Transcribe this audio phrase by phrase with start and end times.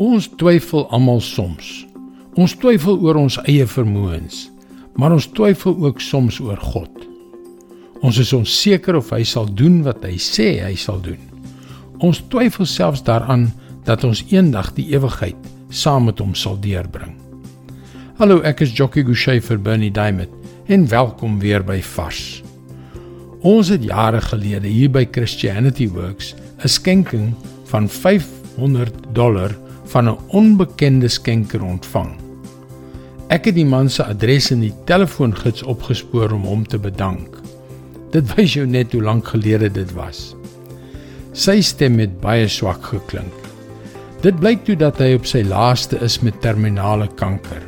[0.00, 1.82] Ons twyfel almal soms.
[2.40, 4.46] Ons twyfel oor ons eie vermoëns,
[4.96, 7.02] maar ons twyfel ook soms oor God.
[8.00, 11.20] Ons is onseker of hy sal doen wat hy sê hy sal doen.
[12.00, 13.50] Ons twyfel selfs daaraan
[13.84, 15.36] dat ons eendag die ewigheid
[15.68, 17.12] saam met hom sal deurbring.
[18.16, 20.32] Hallo, ek is Jockey Gouchee vir Bernie Diamond
[20.72, 22.40] en welkom weer by Vars.
[23.44, 26.32] Ons het jare gelede hier by Christianity Works
[26.64, 27.34] 'n skenking
[27.68, 29.52] van 500 dollar
[29.92, 32.16] van 'n onbekende skenker ontvang.
[33.28, 37.38] Ek het die man se adres in die telefoongids opgespoor om hom te bedank.
[38.12, 40.34] Dit wys jou net hoe lank gelede dit was.
[41.32, 43.38] Sy stem het baie swak geklink.
[44.22, 47.62] Dit blyk toe dat hy op sy laaste is met terminale kanker.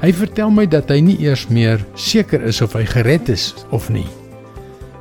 [0.00, 3.90] Hy vertel my dat hy nie eers meer seker is of hy gered is of
[3.90, 4.08] nie.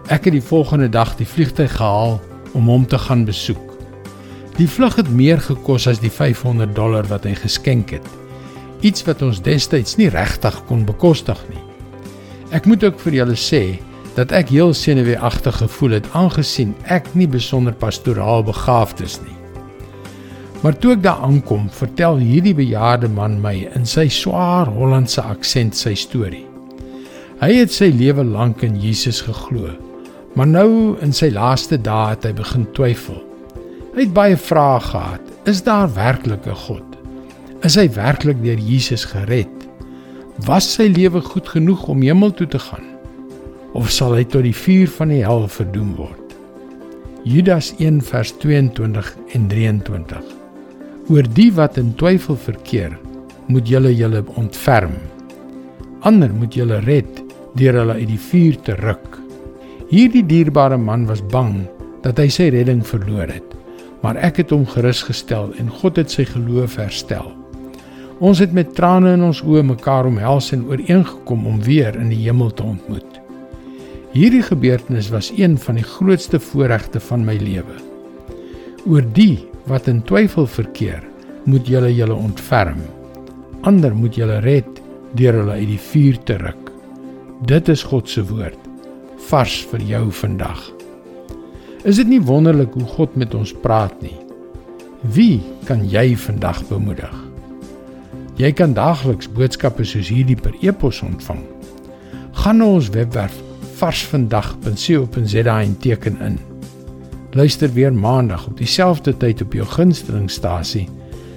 [0.09, 2.20] Ek het die volgende dag die vliegtyg gehaal
[2.53, 3.72] om hom te gaan besoek.
[4.53, 8.05] Die vlug het meer gekos as die 500 dollar wat hy geskenk het.
[8.85, 11.61] Iets wat ons destyds nie regtig kon bekostig nie.
[12.53, 13.64] Ek moet ook vir julle sê
[14.14, 19.33] dat ek heel senuweeagtig gevoel het aangesien ek nie besonder pastoraal begaafd is nie.
[20.61, 25.75] Maar toe ek daar aankom, vertel hierdie bejaarde man my in sy swaar Hollandse aksent
[25.75, 26.45] sy storie.
[27.42, 29.73] Hy het sy lewe lank in Jesus geglo,
[30.38, 33.33] maar nou in sy laaste dae het hy begin twyfel.
[33.94, 35.27] Hy het baie vrae gehad.
[35.45, 36.95] Is daar werklik 'n God?
[37.61, 39.53] Is hy werklik deur Jesus gered?
[40.47, 42.89] Was sy lewe goed genoeg om hemel toe te gaan?
[43.73, 46.33] Of sal hy tot die vuur van die hel verdoem word?
[47.23, 50.23] Judas 1 vers 22 en 23.
[51.09, 52.97] Oor die wat in twyfel verkeer,
[53.47, 54.97] moet julle julle ontferm.
[56.02, 59.19] Ander moet julle red deur hulle uit die vuur te ruk.
[59.89, 61.67] Hierdie dierbare man was bang
[62.02, 63.62] dat hy sy redding verloor het
[64.03, 67.31] maar ek het hom gerusgestel en God het sy geloof herstel.
[68.23, 72.21] Ons het met trane in ons oë mekaar omhels en ooreengekom om weer in die
[72.25, 73.19] hemel te ontmoet.
[74.13, 77.80] Hierdie gebeurtenis was een van die grootste voorregte van my lewe.
[78.86, 81.02] Oor die wat in twyfel verkeer,
[81.49, 82.83] moet julle julle ontferm.
[83.63, 84.69] Ander moet julle red
[85.17, 86.69] deur hulle uit die vuur te ruk.
[87.47, 88.59] Dit is God se woord
[89.30, 90.83] vars vir jou vandag.
[91.83, 94.16] Is dit nie wonderlik hoe God met ons praat nie?
[95.11, 97.11] Wie kan jy vandag bemoedig?
[98.39, 101.43] Jy kan daagliks boodskappe soos hierdie per e-pos ontvang.
[102.39, 103.36] Gaan na ons webwerf
[103.82, 106.39] varsvandag.co.za en teken in.
[107.36, 110.88] Luister weer maandag op dieselfde tyd op jou gunstelingstasie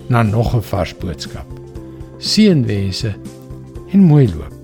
[0.07, 1.49] na nog 'n vars boodskap.
[2.19, 3.15] Seënwense
[3.91, 4.56] en mooi loop.